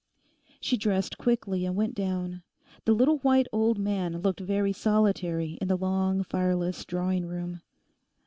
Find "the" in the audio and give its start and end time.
2.85-2.93, 5.67-5.77